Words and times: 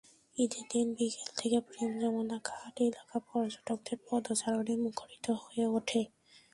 ঈদের 0.37 0.63
দিন 0.71 0.87
বিকেল 0.93 1.29
থেকে 1.37 1.57
প্রেম-যমুনা 1.61 2.37
ঘাট 2.45 2.75
এলাকা 2.81 3.17
পর্যটকদের 3.27 3.97
পদচারণে 4.07 4.73
মুখরিত 4.77 5.25
হয়ে 5.41 5.65
ওঠে। 5.67 6.01